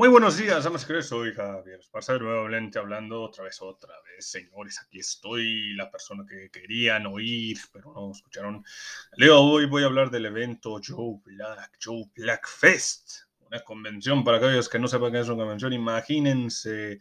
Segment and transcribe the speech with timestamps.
[0.00, 4.80] Muy buenos días, damas y soy Javier Esparza, nuevamente hablando otra vez, otra vez, señores,
[4.80, 8.64] aquí estoy, la persona que querían oír, pero no escucharon.
[9.18, 13.10] Leo, hoy voy a hablar del evento Joe Black, Joe Black Fest,
[13.40, 17.00] una convención, para aquellos que no sepan qué es una convención, imagínense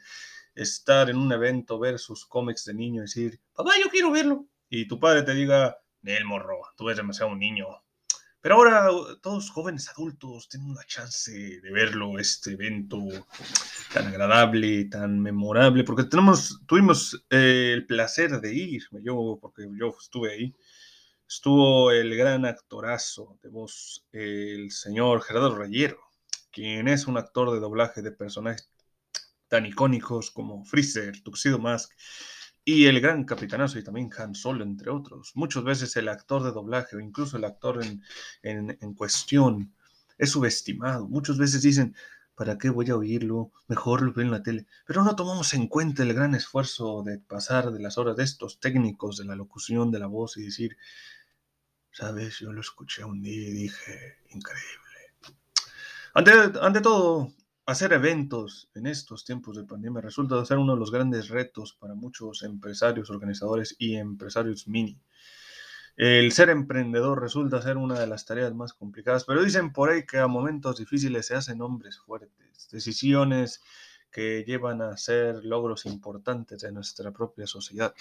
[0.54, 4.46] estar en un evento, ver sus cómics de niño y decir, papá, yo quiero verlo,
[4.70, 7.66] y tu padre te diga, Nel morro, tú eres demasiado un niño,
[8.42, 8.90] pero ahora
[9.22, 12.98] todos jóvenes adultos tienen una chance de verlo, este evento
[13.94, 19.94] tan agradable, tan memorable, porque tenemos, tuvimos eh, el placer de ir, yo, porque yo
[20.00, 20.56] estuve ahí.
[21.28, 26.00] Estuvo el gran actorazo de voz, el señor Gerardo Rayero,
[26.52, 28.72] quien es un actor de doblaje de personajes
[29.48, 31.92] tan icónicos como Freezer, Tuxedo Mask
[32.70, 35.32] y el gran capitanazo y también Han Solo, entre otros.
[35.34, 38.04] Muchas veces el actor de doblaje o incluso el actor en,
[38.44, 39.74] en, cuestión
[40.20, 41.08] es subestimado.
[41.08, 41.96] Muchas veces dicen,
[42.36, 43.52] ¿para qué voy a oírlo?
[43.68, 44.68] Mejor lo veo en la tele.
[44.86, 48.60] Pero no tomamos en cuenta el gran esfuerzo de pasar de las horas de estos
[48.60, 50.78] técnicos de la locución de la voz y decir,
[51.92, 54.80] sabes, yo lo escuché un día y dije, increíble.
[56.14, 57.34] Ante, ante todo,
[57.70, 61.94] hacer eventos en estos tiempos de pandemia resulta ser uno de los grandes retos para
[61.94, 65.00] muchos empresarios, organizadores y empresarios mini.
[65.96, 70.04] El ser emprendedor resulta ser una de las tareas más complicadas, pero dicen por ahí
[70.04, 73.62] que a momentos difíciles se hacen hombres fuertes, decisiones
[74.12, 77.94] que llevan a ser logros importantes de nuestra propia sociedad.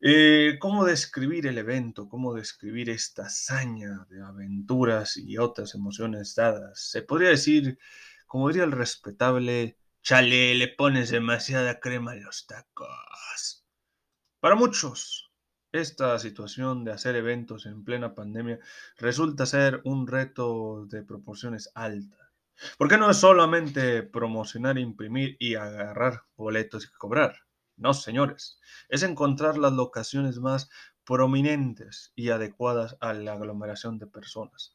[0.00, 2.08] Eh, ¿Cómo describir el evento?
[2.08, 6.78] ¿Cómo describir esta hazaña de aventuras y otras emociones dadas?
[6.78, 7.78] Se podría decir
[8.34, 13.64] como diría el respetable, chale, le pones demasiada crema a los tacos.
[14.40, 15.30] Para muchos,
[15.70, 18.58] esta situación de hacer eventos en plena pandemia
[18.98, 22.32] resulta ser un reto de proporciones altas.
[22.76, 27.36] Porque no es solamente promocionar, imprimir y agarrar boletos y cobrar.
[27.76, 28.58] No, señores.
[28.88, 30.68] Es encontrar las locaciones más
[31.04, 34.73] prominentes y adecuadas a la aglomeración de personas.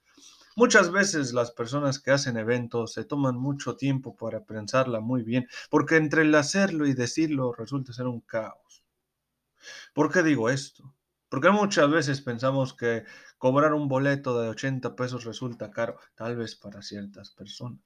[0.56, 5.48] Muchas veces las personas que hacen eventos se toman mucho tiempo para pensarla muy bien,
[5.70, 8.84] porque entre el hacerlo y decirlo resulta ser un caos.
[9.94, 10.96] ¿Por qué digo esto?
[11.30, 13.04] Porque muchas veces pensamos que
[13.38, 17.82] cobrar un boleto de 80 pesos resulta caro, tal vez para ciertas personas.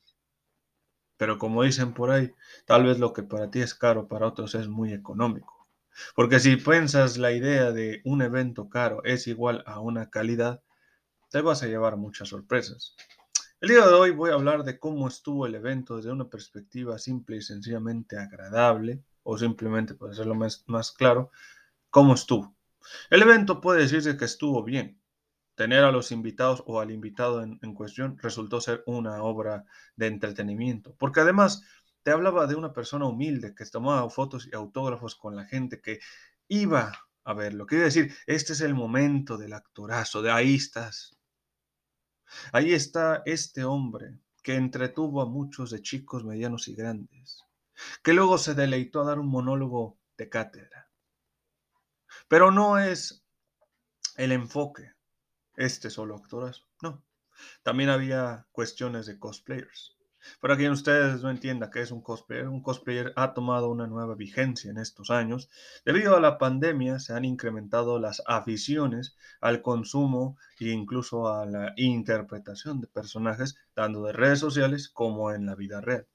[1.17, 2.33] Pero como dicen por ahí,
[2.65, 5.67] tal vez lo que para ti es caro, para otros es muy económico.
[6.15, 10.63] Porque si piensas la idea de un evento caro es igual a una calidad,
[11.33, 12.95] te vas a llevar muchas sorpresas.
[13.59, 16.99] El día de hoy voy a hablar de cómo estuvo el evento desde una perspectiva
[16.99, 21.31] simple y sencillamente agradable, o simplemente, para hacerlo más, más claro,
[21.89, 22.55] cómo estuvo.
[23.09, 25.01] El evento puede decirse que estuvo bien.
[25.55, 29.65] Tener a los invitados o al invitado en, cuestión resultó ser una obra
[29.95, 31.63] de entretenimiento, porque además
[32.03, 35.99] te hablaba de una persona humilde que tomaba fotos y autógrafos con la gente que
[36.47, 36.91] iba
[37.23, 37.65] a verlo.
[37.65, 41.17] Quiere decir, este es el momento del actorazo, de ahí estás,
[42.51, 47.43] Ahí está este hombre que entretuvo a muchos de chicos medianos y grandes,
[48.03, 50.89] que luego se deleitó a dar un monólogo de cátedra.
[52.27, 53.23] Pero no es
[54.17, 54.91] el enfoque,
[55.55, 57.03] este solo actorazo, no.
[57.63, 59.95] También había cuestiones de cosplayers.
[60.39, 64.15] Para quien ustedes no entienda qué es un cosplayer, un cosplayer ha tomado una nueva
[64.15, 65.49] vigencia en estos años.
[65.85, 71.73] Debido a la pandemia se han incrementado las aficiones al consumo e incluso a la
[71.77, 76.07] interpretación de personajes, tanto de redes sociales como en la vida real.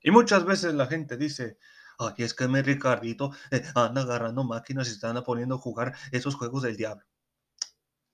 [0.00, 1.58] Y muchas veces la gente dice,
[1.98, 6.34] ay, es que mi Ricardito eh, anda agarrando máquinas y están poniendo a jugar esos
[6.34, 7.04] juegos del diablo.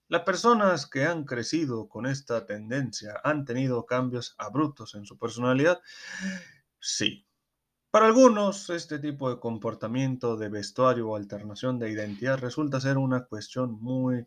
[0.09, 5.81] Las personas que han crecido con esta tendencia han tenido cambios abruptos en su personalidad.
[6.79, 7.27] Sí.
[7.91, 13.25] Para algunos, este tipo de comportamiento de vestuario o alternación de identidad resulta ser una
[13.25, 14.27] cuestión muy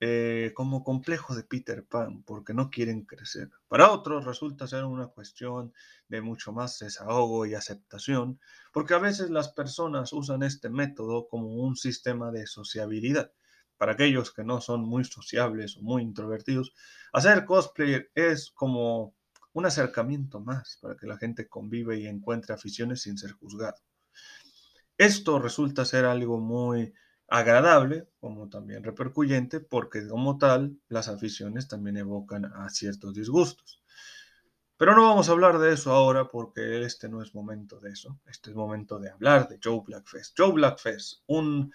[0.00, 3.50] eh, como complejo de Peter Pan, porque no quieren crecer.
[3.68, 5.74] Para otros resulta ser una cuestión
[6.08, 8.40] de mucho más desahogo y aceptación,
[8.72, 13.32] porque a veces las personas usan este método como un sistema de sociabilidad
[13.76, 16.72] para aquellos que no son muy sociables o muy introvertidos,
[17.12, 19.14] hacer cosplay es como
[19.52, 23.78] un acercamiento más para que la gente convive y encuentre aficiones sin ser juzgado.
[24.98, 26.92] Esto resulta ser algo muy
[27.28, 33.82] agradable, como también repercuyente, porque como tal las aficiones también evocan a ciertos disgustos.
[34.78, 38.20] Pero no vamos a hablar de eso ahora porque este no es momento de eso.
[38.26, 40.34] Este es momento de hablar de Joe Blackfest.
[40.36, 41.72] Joe Blackfest, un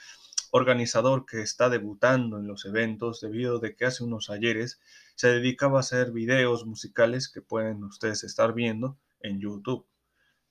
[0.51, 4.79] organizador que está debutando en los eventos debido de que hace unos ayeres
[5.15, 9.85] se dedicaba a hacer videos musicales que pueden ustedes estar viendo en YouTube.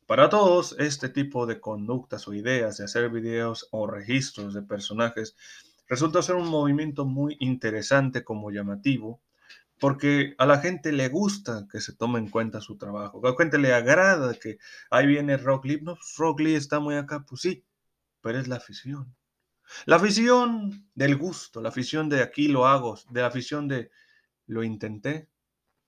[0.07, 5.37] Para todos, este tipo de conductas o ideas de hacer videos o registros de personajes
[5.87, 9.21] resulta ser un movimiento muy interesante como llamativo,
[9.79, 13.37] porque a la gente le gusta que se tome en cuenta su trabajo, a la
[13.37, 14.59] gente le agrada que
[14.91, 17.65] ahí viene Rock Lee, no, Rock Lee está muy acá, pues sí,
[18.21, 19.15] pero es la afición.
[19.87, 23.91] La afición del gusto, la afición de aquí lo hago, de la afición de
[24.47, 25.29] lo intenté,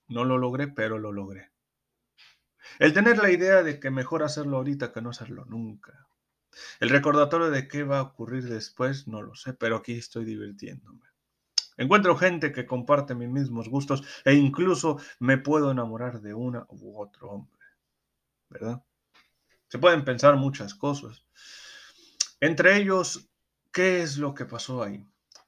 [0.09, 1.51] no lo logré, pero lo logré.
[2.79, 6.07] El tener la idea de que mejor hacerlo ahorita que no hacerlo nunca.
[6.81, 11.07] El recordatorio de qué va a ocurrir después, no lo sé, pero aquí estoy divirtiéndome.
[11.77, 17.01] Encuentro gente que comparte mis mismos gustos e incluso me puedo enamorar de una u
[17.01, 17.67] otro hombre.
[18.51, 18.83] ¿Verdad?
[19.69, 21.25] Se pueden pensar muchas cosas.
[22.41, 23.32] Entre ellos,
[23.73, 25.07] ¿qué es lo que pasó ahí?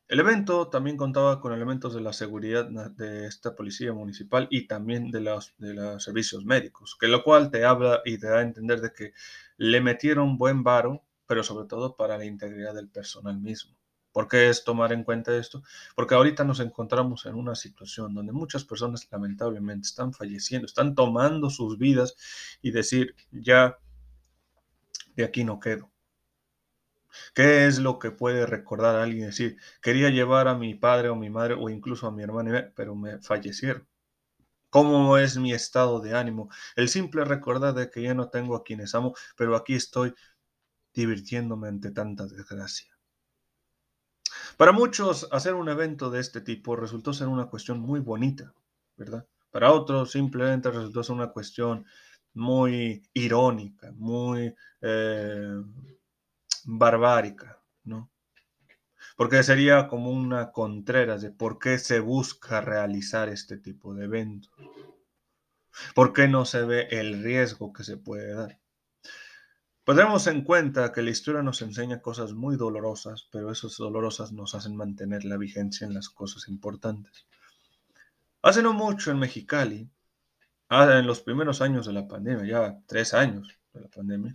[0.08, 5.10] El evento también contaba con elementos de la seguridad de esta policía municipal y también
[5.10, 8.42] de los, de los servicios médicos, que lo cual te habla y te da a
[8.42, 9.12] entender de que
[9.56, 13.74] le metieron buen varo, pero sobre todo para la integridad del personal mismo.
[14.12, 15.62] ¿Por qué es tomar en cuenta esto?
[15.96, 21.50] Porque ahorita nos encontramos en una situación donde muchas personas lamentablemente están falleciendo, están tomando
[21.50, 22.14] sus vidas
[22.62, 23.78] y decir, ya
[25.16, 25.93] de aquí no quedo.
[27.34, 31.30] ¿Qué es lo que puede recordar alguien decir, quería llevar a mi padre o mi
[31.30, 33.86] madre o incluso a mi hermana, pero me fallecieron?
[34.70, 36.50] ¿Cómo es mi estado de ánimo?
[36.76, 40.14] El simple recordar de que ya no tengo a quienes amo, pero aquí estoy
[40.92, 42.94] divirtiéndome ante tanta desgracia.
[44.56, 48.52] Para muchos, hacer un evento de este tipo resultó ser una cuestión muy bonita,
[48.96, 49.26] ¿verdad?
[49.50, 51.86] Para otros, simplemente resultó ser una cuestión
[52.32, 55.62] muy irónica, muy eh,
[56.64, 58.10] barbárica, ¿no?
[59.16, 64.52] Porque sería como una contreras de por qué se busca realizar este tipo de eventos.
[65.94, 68.60] ¿Por qué no se ve el riesgo que se puede dar?
[69.84, 74.54] Podemos en cuenta que la historia nos enseña cosas muy dolorosas, pero esas dolorosas nos
[74.54, 77.26] hacen mantener la vigencia en las cosas importantes.
[78.40, 79.90] Hace no mucho en Mexicali,
[80.70, 84.34] ah, en los primeros años de la pandemia, ya tres años de la pandemia,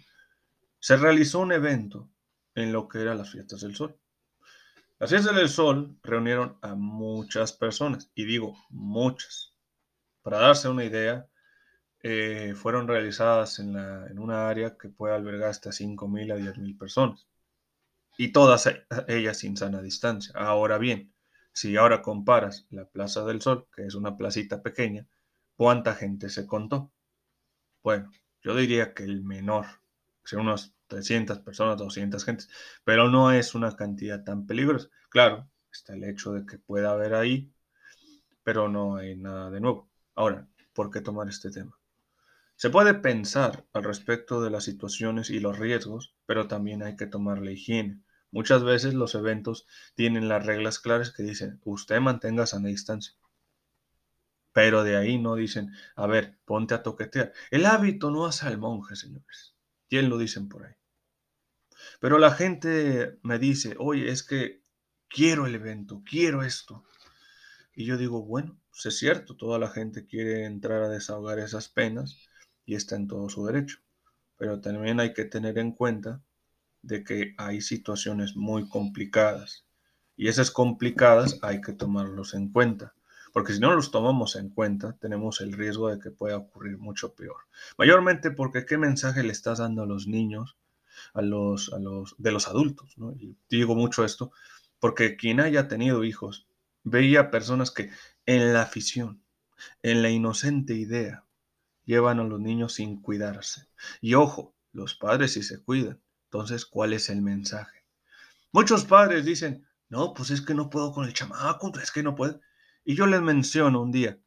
[0.80, 2.10] se realizó un evento
[2.56, 3.98] en lo que eran las fiestas del sol.
[5.00, 9.54] Las fiestas del sol reunieron a muchas personas, y digo muchas.
[10.22, 11.28] Para darse una idea,
[12.02, 16.78] eh, fueron realizadas en, la, en, una área que puede albergar hasta 5.000 a 10.000
[16.78, 17.28] personas,
[18.18, 20.34] y todas e, ellas sin sana distancia.
[20.36, 21.14] Ahora bien,
[21.54, 25.08] si ahora comparas la Plaza del Sol, que es una placita pequeña,
[25.56, 26.92] ¿cuánta gente se contó?
[27.84, 28.12] Bueno,
[28.42, 29.66] yo diría que el menor,
[30.24, 32.50] sea, unos 300 personas, 200 gentes,
[32.84, 34.90] pero no es una cantidad tan peligrosa.
[35.10, 37.54] Claro, está el hecho de que pueda haber ahí,
[38.44, 39.90] pero no hay nada de nuevo.
[40.16, 41.80] Ahora, ¿por qué tomar este tema?
[42.56, 47.08] Se puede pensar al respecto de las situaciones y los riesgos, pero también hay que
[47.08, 48.02] tomar la higiene.
[48.32, 49.66] Muchas veces los eventos
[49.96, 53.14] tienen las reglas claras que dicen, usted mantenga sana distancia.
[54.52, 57.32] Pero de ahí no dicen, a ver, ponte a toquetear.
[57.50, 59.56] El hábito no hace al monje, señores.
[59.90, 60.74] ¿Quién lo dicen por ahí?
[62.00, 64.62] Pero la gente me dice, oye, es que
[65.08, 66.86] quiero el evento, quiero esto.
[67.74, 71.70] Y yo digo, bueno, pues es cierto, toda la gente quiere entrar a desahogar esas
[71.70, 72.30] penas
[72.66, 73.80] y está en todo su derecho.
[74.38, 76.22] Pero también hay que tener en cuenta
[76.82, 79.66] de que hay situaciones muy complicadas.
[80.16, 82.94] Y esas complicadas hay que tomarlos en cuenta.
[83.32, 87.14] Porque si no los tomamos en cuenta, tenemos el riesgo de que pueda ocurrir mucho
[87.14, 87.38] peor.
[87.78, 90.58] Mayormente porque qué mensaje le estás dando a los niños
[91.14, 92.98] a los, a los, de los adultos.
[92.98, 93.14] ¿no?
[93.14, 94.32] Y digo mucho esto
[94.80, 96.48] porque quien haya tenido hijos
[96.84, 97.92] veía personas que
[98.26, 99.22] en la afición,
[99.84, 101.26] en la inocente idea,
[101.86, 103.68] llevan a los niños sin cuidarse.
[104.02, 106.00] Y ojo, los padres sí se cuidan.
[106.26, 107.84] Entonces, ¿cuál es el mensaje?
[108.52, 112.16] Muchos padres dicen, no, pues es que no puedo con el chamaco, es que no
[112.16, 112.40] puedo.
[112.90, 114.20] Y yo les menciono un día,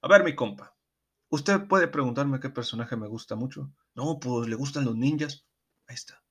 [0.00, 0.76] a ver mi compa,
[1.28, 3.72] usted puede preguntarme qué personaje me gusta mucho.
[3.96, 5.44] No, pues le gustan los ninjas.
[5.88, 6.22] Ahí está.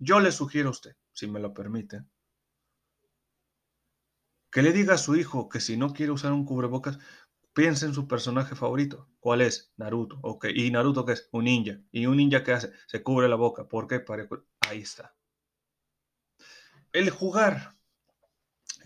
[0.00, 2.02] Yo le sugiero a usted, si me lo permite,
[4.50, 6.98] que le diga a su hijo que si no quiere usar un cubrebocas,
[7.52, 9.08] piense en su personaje favorito.
[9.20, 9.72] ¿Cuál es?
[9.76, 10.20] Naruto.
[10.52, 11.28] ¿Y Naruto qué es?
[11.30, 11.78] Un ninja.
[11.92, 12.72] ¿Y un ninja qué hace?
[12.88, 13.68] Se cubre la boca.
[13.68, 14.04] ¿Por qué?
[14.68, 15.14] Ahí está.
[16.92, 17.75] El jugar,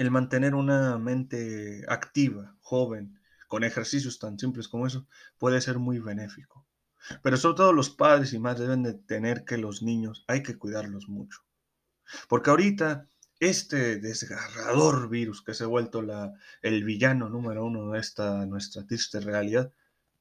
[0.00, 5.98] el mantener una mente activa, joven, con ejercicios tan simples como eso, puede ser muy
[5.98, 6.66] benéfico.
[7.22, 10.56] Pero sobre todo los padres y madres deben de tener que los niños hay que
[10.56, 11.40] cuidarlos mucho.
[12.30, 13.08] Porque ahorita
[13.40, 16.02] este desgarrador virus que se ha vuelto
[16.62, 19.70] el villano número uno de esta nuestra triste realidad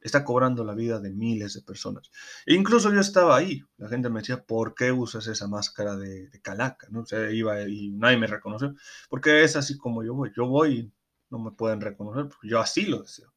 [0.02, 2.10] Está cobrando la vida de miles de personas.
[2.46, 3.64] E incluso yo estaba ahí.
[3.78, 6.88] La gente me decía, ¿por qué usas esa máscara de, calaca?
[6.90, 7.02] ¿no?
[7.02, 8.76] O iba y nadie me reconoció.
[9.10, 10.32] Porque es así como yo voy.
[10.36, 10.92] Yo voy y
[11.30, 12.30] no me pueden reconocer.
[12.30, 13.34] Porque yo así lo deseo.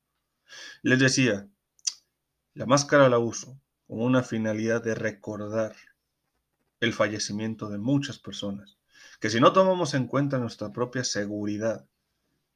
[0.83, 1.49] Les decía,
[2.55, 5.75] la máscara la uso con una finalidad de recordar
[6.79, 8.79] el fallecimiento de muchas personas.
[9.21, 11.87] Que si no tomamos en cuenta nuestra propia seguridad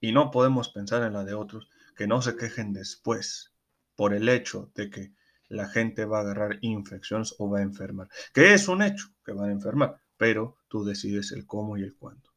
[0.01, 3.56] y no podemos pensar en la de otros, que no se quejen después
[3.97, 5.13] por el hecho de que
[5.49, 8.09] la gente va a agarrar infecciones o va a enfermar.
[8.33, 11.97] Que es un hecho que van a enfermar, pero tú decides el cómo y el
[11.97, 12.31] cuándo.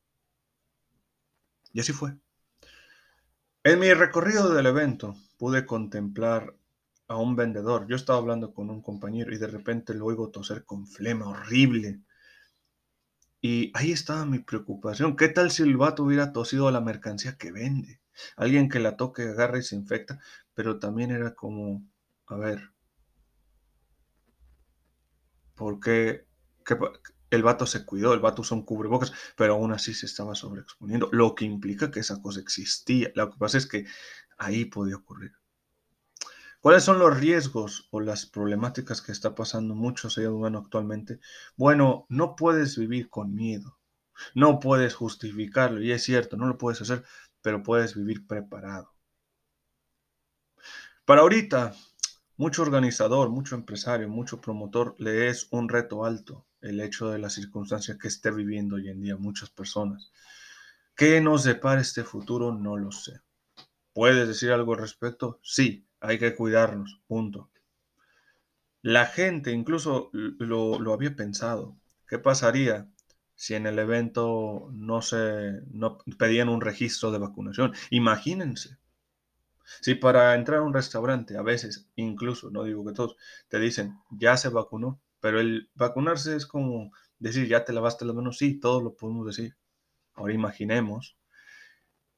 [1.74, 2.16] Y así fue.
[3.64, 6.56] En mi recorrido del evento pude contemplar
[7.08, 7.88] a un vendedor.
[7.88, 12.02] Yo estaba hablando con un compañero y de repente lo oigo toser con flema horrible.
[13.42, 15.16] Y ahí estaba mi preocupación.
[15.16, 18.02] ¿Qué tal si el vato hubiera tosido a la mercancía que vende?
[18.36, 20.20] Alguien que la toque, agarra y se infecta.
[20.60, 21.90] Pero también era como,
[22.28, 22.74] a ver,
[25.56, 26.28] porque
[27.30, 31.08] el vato se cuidó, el vato usó un cubrebocas, pero aún así se estaba sobreexponiendo,
[31.14, 33.10] lo que implica que esa cosa existía.
[33.16, 33.86] Lo que pasa es que
[34.38, 35.32] ahí podía ocurrir.
[36.60, 41.22] ¿Cuáles son los riesgos o las problemáticas que está pasando mucho ser humano actualmente?
[41.56, 43.80] Bueno, no puedes vivir con miedo.
[44.36, 47.06] No puedes justificarlo, y es cierto, no lo puedes hacer,
[47.42, 48.99] pero puedes vivir preparado.
[51.10, 51.74] Para ahorita,
[52.38, 57.34] mucho organizador, mucho empresario, mucho promotor le es un reto alto el hecho de las
[57.34, 60.12] circunstancias que esté viviendo hoy en día muchas personas.
[60.96, 62.54] ¿Qué nos depara este futuro?
[62.54, 63.22] No lo sé.
[63.92, 65.40] ¿Puedes decir algo al respecto?
[65.42, 67.50] Sí, hay que cuidarnos, punto.
[68.84, 71.76] La gente incluso lo, había pensado.
[72.08, 72.88] ¿Qué pasaría
[73.34, 77.74] si en el evento no se no pedían un registro de vacunación?
[77.90, 78.78] Imagínense.
[79.82, 83.16] Si para entrar a un restaurante, a veces, incluso, no digo que todos,
[83.48, 88.16] te dicen, ya se vacunó, pero el vacunarse es como decir, ya te lavaste las
[88.16, 89.56] manos, sí, todos lo podemos decir.
[90.16, 91.18] Ahora imaginemos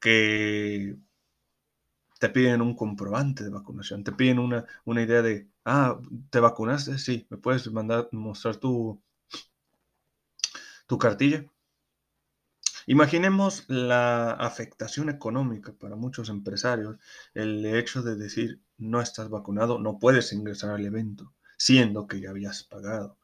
[0.00, 0.96] que
[2.18, 5.98] te piden un comprobante de vacunación, te piden una, una idea de, ah,
[6.30, 6.98] ¿te vacunaste?
[6.98, 9.02] Sí, ¿me puedes mandar, mostrar tu,
[10.86, 11.44] tu cartilla?
[12.86, 16.96] Imaginemos la afectación económica para muchos empresarios,
[17.34, 22.30] el hecho de decir, no estás vacunado, no puedes ingresar al evento, siendo que ya
[22.30, 23.18] habías pagado.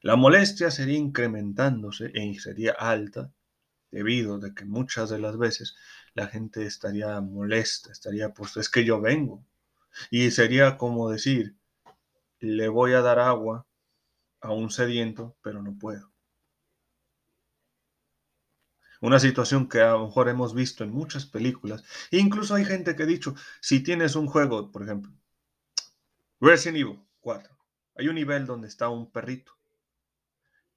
[0.00, 3.32] La molestia sería incrementándose e sería alta
[3.90, 5.76] debido a que muchas de las veces
[6.14, 9.44] la gente estaría molesta, estaría pues es que yo vengo.
[10.10, 11.56] Y sería como decir,
[12.40, 13.66] le voy a dar agua
[14.40, 16.11] a un sediento, pero no puedo.
[19.02, 21.82] Una situación que a lo mejor hemos visto en muchas películas.
[22.12, 25.12] E incluso hay gente que ha dicho, si tienes un juego, por ejemplo,
[26.40, 27.58] Resident Evil 4,
[27.96, 29.58] hay un nivel donde está un perrito,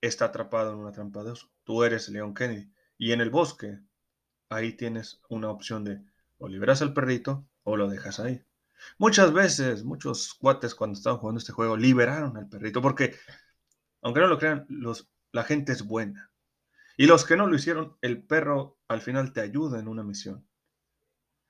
[0.01, 1.51] está atrapado en una trampa de oso.
[1.63, 2.71] Tú eres Leon Kennedy.
[2.97, 3.79] Y en el bosque,
[4.49, 6.01] ahí tienes una opción de
[6.39, 8.43] o liberas al perrito o lo dejas ahí.
[8.97, 13.15] Muchas veces, muchos cuates cuando estaban jugando este juego liberaron al perrito porque,
[14.01, 16.31] aunque no lo crean, los, la gente es buena.
[16.97, 20.47] Y los que no lo hicieron, el perro al final te ayuda en una misión.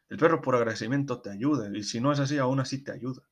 [0.10, 3.28] El perro por agradecimiento te ayuda y si no es así, aún así te ayuda.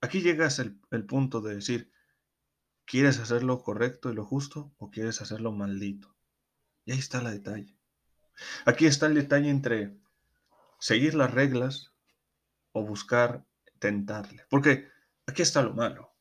[0.00, 1.92] Aquí llegas el, el punto de decir,
[2.84, 6.14] ¿quieres hacer lo correcto y lo justo o quieres hacerlo maldito?
[6.84, 7.76] Y ahí está el detalle.
[8.64, 9.96] Aquí está el detalle entre
[10.78, 11.92] seguir las reglas
[12.72, 13.44] o buscar
[13.78, 14.44] tentarle.
[14.48, 14.88] Porque
[15.26, 16.12] aquí está lo malo.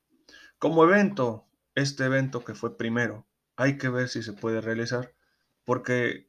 [0.60, 3.28] Como evento, este evento que fue primero,
[3.62, 5.14] hay que ver si se puede realizar
[5.66, 6.28] porque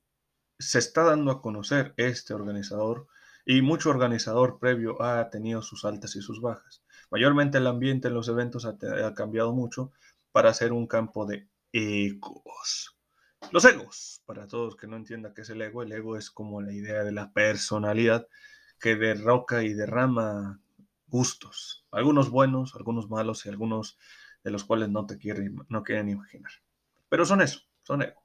[0.59, 3.07] se está dando a conocer este organizador
[3.47, 6.85] y mucho organizador previo ha tenido sus altas y sus bajas.
[7.11, 8.77] Mayormente el ambiente en los eventos ha,
[9.15, 9.93] cambiado mucho
[10.31, 12.99] para ser un campo de ecos.
[13.51, 16.61] Los egos, para todos que no entiendan qué es el ego, el ego es como
[16.61, 18.29] la idea de la personalidad
[18.79, 20.61] que derroca y derrama
[21.07, 23.97] gustos, algunos buenos, algunos malos y algunos
[24.45, 26.53] de los cuales no te quieren, no quieren imaginar.
[27.12, 28.25] Pero son eso, son ego.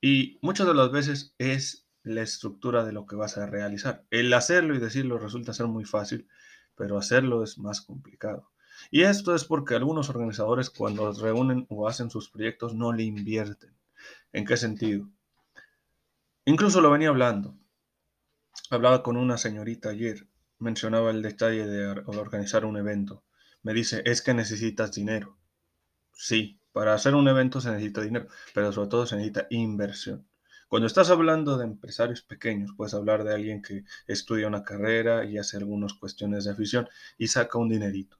[0.00, 4.04] Y muchas de las veces es la estructura de lo que vas a realizar.
[4.10, 6.26] El hacerlo y decirlo resulta ser muy fácil,
[6.74, 8.50] pero hacerlo es más complicado.
[8.90, 13.72] Y esto es porque algunos organizadores cuando reúnen o hacen sus proyectos no le invierten.
[14.32, 15.08] ¿En qué sentido?
[16.44, 17.56] Incluso lo venía hablando.
[18.70, 20.26] Hablaba con una señorita ayer,
[20.58, 23.22] mencionaba el detalle de organizar un evento.
[23.62, 25.38] Me dice, es que necesitas dinero.
[26.10, 30.26] Sí, para hacer un evento se necesita dinero, pero sobre todo se necesita inversión.
[30.68, 35.36] Cuando estás hablando de empresarios pequeños, puedes hablar de alguien que estudia una carrera y
[35.36, 36.88] hace algunas cuestiones de afición
[37.18, 38.16] y saca un dinerito.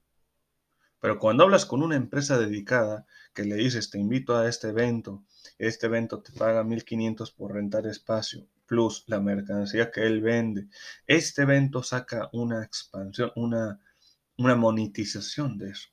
[0.99, 5.23] Pero cuando hablas con una empresa dedicada que le dices, te invito a este evento,
[5.57, 10.67] este evento te paga 1500 por rentar espacio, plus la mercancía que él vende,
[11.07, 13.81] este evento saca una expansión, una,
[14.37, 15.89] una monetización de eso.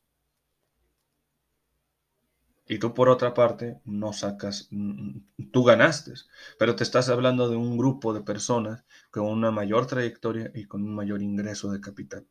[2.71, 6.13] Y tú por otra parte no sacas, mm, tú ganaste,
[6.57, 10.85] pero te estás hablando de un grupo de personas con una mayor trayectoria y con
[10.85, 12.29] un mayor ingreso de capital.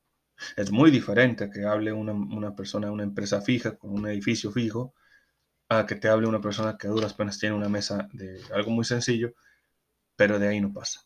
[0.56, 4.94] Es muy diferente que hable una, persona una empresa fija, con un edificio fijo,
[5.70, 8.72] a que te hable una persona que a duras penas tiene una mesa de algo
[8.72, 9.34] muy sencillo,
[10.16, 11.02] pero de ahí no pasa.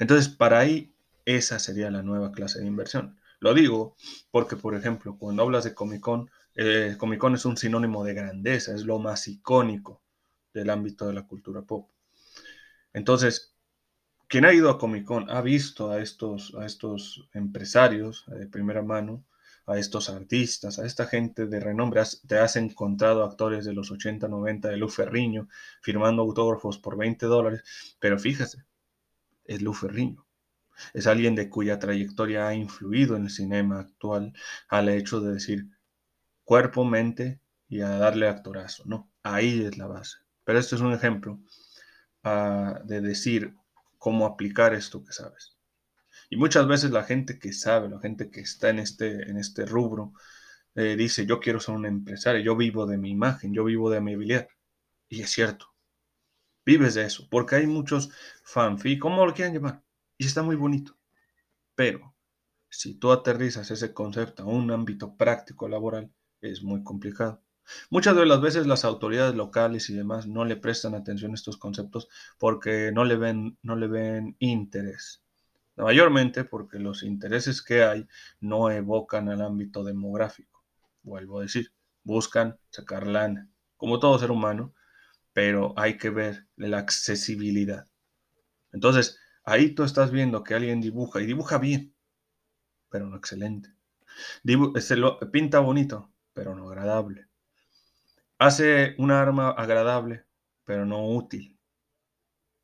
[0.00, 0.92] Entonces, para ahí,
[1.24, 3.16] esa sería la nueva clase de inversión.
[3.40, 3.96] Lo digo
[4.30, 8.14] porque, por ejemplo, cuando hablas de Comic Con, eh, Comic Con es un sinónimo de
[8.14, 10.02] grandeza, es lo más icónico
[10.52, 11.90] del ámbito de la cultura pop.
[12.92, 13.54] Entonces,
[14.28, 18.82] quien ha ido a Comic Con ha visto a estos, a estos empresarios de primera
[18.82, 19.24] mano,
[19.66, 22.02] a estos artistas, a esta gente de renombre.
[22.26, 25.48] te has encontrado actores de los 80, 90 de Lu Ferriño
[25.82, 27.62] firmando autógrafos por 20 dólares,
[27.98, 28.64] pero fíjese,
[29.44, 30.25] es Lu Ferriño.
[30.94, 34.32] Es alguien de cuya trayectoria ha influido en el cinema actual
[34.68, 35.66] al hecho de decir,
[36.44, 39.10] cuerpo, mente y a darle actorazo, ¿no?
[39.22, 40.18] Ahí es la base.
[40.44, 41.40] Pero este es un ejemplo
[42.22, 43.54] ah, de decir
[43.98, 45.56] cómo aplicar esto que sabes.
[46.30, 49.66] Y muchas veces la gente que sabe, la gente que está en este, en este
[49.66, 50.12] rubro,
[50.74, 54.00] eh, dice, yo quiero ser un empresario, yo vivo de mi imagen, yo vivo de
[54.00, 54.48] mi habilidad.
[55.08, 55.66] Y es cierto,
[56.64, 58.10] vives de eso, porque hay muchos
[58.44, 59.85] fanfi, ¿cómo lo quieren llamar?
[60.18, 60.96] Y está muy bonito.
[61.74, 62.14] Pero
[62.68, 67.42] si tú aterrizas ese concepto a un ámbito práctico laboral, es muy complicado.
[67.90, 71.56] Muchas de las veces las autoridades locales y demás no le prestan atención a estos
[71.56, 72.08] conceptos
[72.38, 75.22] porque no le ven, no le ven interés.
[75.76, 78.08] Mayormente porque los intereses que hay
[78.40, 80.64] no evocan al ámbito demográfico.
[81.02, 84.72] Vuelvo a decir, buscan sacar lana, como todo ser humano,
[85.32, 87.86] pero hay que ver la accesibilidad.
[88.72, 91.94] Entonces, ahí tú estás viendo que alguien dibuja y dibuja bien,
[92.90, 93.72] pero no excelente.
[95.32, 97.28] pinta bonito, pero no agradable.
[98.38, 100.26] Hace una arma agradable,
[100.64, 101.58] pero no útil.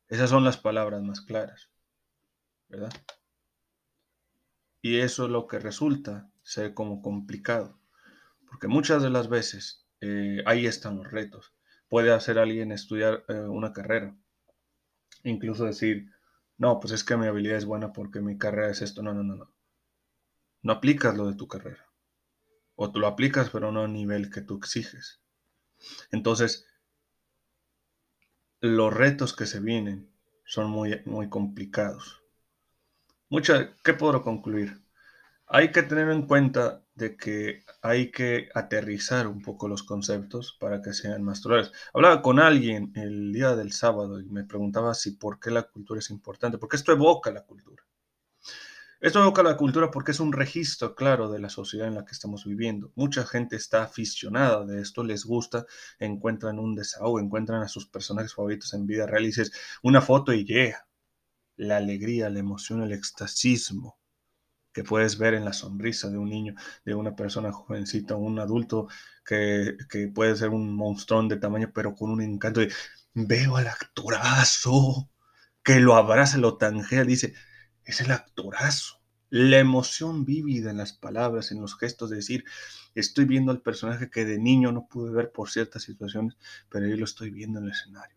[0.07, 1.71] Esas son las palabras más claras,
[2.67, 2.93] ¿verdad?
[4.81, 7.79] Y eso es lo que resulta ser como complicado,
[8.45, 11.55] porque muchas de las veces eh, ahí están los retos.
[11.87, 14.15] Puede hacer alguien estudiar eh, una carrera,
[15.23, 16.11] incluso decir,
[16.63, 19.03] no, pues es que mi habilidad es buena porque mi carrera es esto.
[19.03, 19.53] No, no, no, no.
[20.61, 21.85] No aplicas lo de tu carrera
[22.75, 25.21] o tú lo aplicas, pero no a nivel que tú exiges.
[26.11, 26.65] Entonces,
[28.61, 30.09] los retos que se vienen
[30.45, 32.23] son muy, muy complicados.
[33.29, 34.81] Mucha, ¿Qué puedo concluir?
[35.47, 40.81] Hay que tener en cuenta de que hay que aterrizar un poco los conceptos para
[40.81, 41.71] que sean más totales.
[41.93, 45.99] Hablaba con alguien el día del sábado y me preguntaba si por qué la cultura
[45.99, 47.83] es importante, porque esto evoca la cultura.
[48.99, 52.13] Esto evoca la cultura porque es un registro claro de la sociedad en la que
[52.13, 52.91] estamos viviendo.
[52.95, 55.65] Mucha gente está aficionada de esto, les gusta,
[55.99, 59.51] encuentran un desahogo, encuentran a sus personajes favoritos en vida real y dices
[59.81, 60.87] una foto y llega.
[61.57, 63.97] La alegría, la emoción, el extasismo
[64.73, 66.55] que puedes ver en la sonrisa de un niño,
[66.85, 68.87] de una persona jovencita, un adulto
[69.25, 72.73] que, que puede ser un monstruón de tamaño, pero con un encanto de
[73.13, 75.09] veo al actorazo
[75.63, 77.33] que lo abraza, lo tangea, dice,
[77.85, 78.99] es el actorazo.
[79.29, 82.45] La emoción vívida en las palabras, en los gestos, de decir,
[82.93, 86.37] estoy viendo al personaje que de niño no pude ver por ciertas situaciones,
[86.69, 88.15] pero yo lo estoy viendo en el escenario.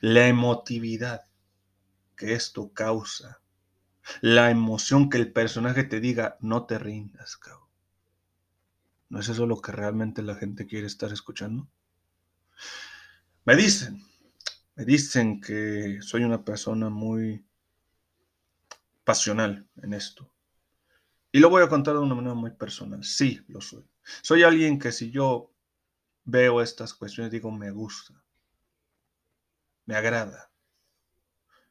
[0.00, 1.26] La emotividad
[2.16, 3.40] que esto causa,
[4.20, 7.66] la emoción que el personaje te diga, no te rindas, cabrón.
[9.08, 11.68] ¿No es eso lo que realmente la gente quiere estar escuchando?
[13.44, 14.02] Me dicen,
[14.74, 17.44] me dicen que soy una persona muy
[19.04, 20.30] pasional en esto.
[21.30, 23.04] Y lo voy a contar de una manera muy personal.
[23.04, 23.84] Sí, lo soy.
[24.22, 25.52] Soy alguien que si yo
[26.24, 28.14] veo estas cuestiones digo me gusta,
[29.84, 30.50] me agrada.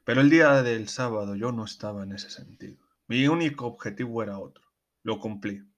[0.06, 2.78] Pero el día del sábado yo no estaba en ese sentido.
[3.08, 4.62] Mi único objetivo era otro.
[5.02, 5.68] Lo cumplí.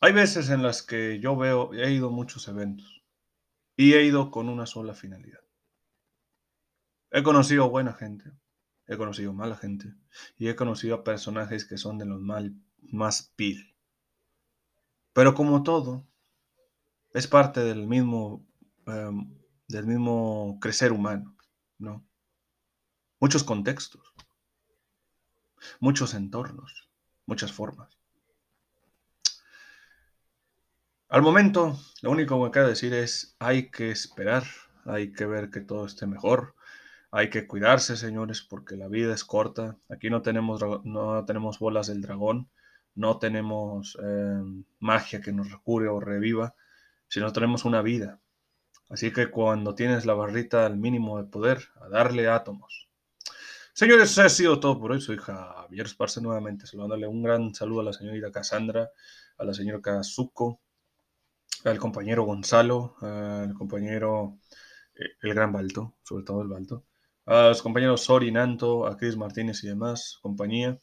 [0.00, 3.02] Hay veces en las que yo veo, he ido a muchos eventos
[3.74, 5.40] y he ido con una sola finalidad.
[7.10, 8.30] He conocido buena gente,
[8.86, 9.92] he conocido mala gente
[10.36, 13.74] y he conocido a personajes que son de los más pil.
[15.12, 16.06] Pero como todo,
[17.12, 18.46] es parte del mismo
[18.86, 21.34] em, del mismo crecer humano,
[21.78, 22.04] ¿no?
[23.20, 24.14] Muchos contextos,
[25.80, 26.88] muchos entornos,
[27.26, 27.98] muchas formas.
[31.08, 34.44] Al momento, lo único que queda decir es, hay que esperar,
[34.84, 36.54] hay que ver que todo esté mejor,
[37.10, 39.78] hay que cuidarse, señores, porque la vida es corta.
[39.88, 42.50] Aquí no tenemos, no tenemos bolas del dragón,
[42.94, 46.54] no tenemos em, magia que nos recure o reviva,
[47.08, 48.20] sino tenemos una vida.
[48.88, 52.88] Así que cuando tienes la barrita al mínimo de poder, a darle átomos.
[53.72, 55.00] Señores, eso ha sido todo por hoy.
[55.00, 58.90] Soy Javier Esparce nuevamente, saludándole un gran saludo a la señorita Cassandra,
[59.36, 60.60] a la señora Kazuko,
[61.64, 64.38] al compañero Gonzalo, al compañero
[64.94, 66.84] eh, el gran Balto, sobre todo el Balto,
[67.26, 70.80] a los compañeros Sori, Nanto, a Chris Martínez y demás, compañía.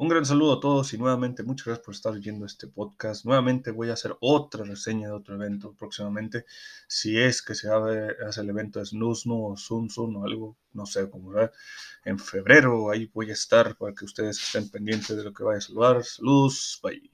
[0.00, 3.26] Un gran saludo a todos y nuevamente muchas gracias por estar viendo este podcast.
[3.26, 6.46] Nuevamente voy a hacer otra reseña de otro evento próximamente.
[6.88, 10.86] Si es que se hace el evento de Snusnu o Sun Sun o algo, no
[10.86, 11.52] sé cómo va.
[12.02, 15.58] En febrero ahí voy a estar para que ustedes estén pendientes de lo que vaya
[15.58, 16.02] a saludar.
[16.02, 17.10] Saludos, bye.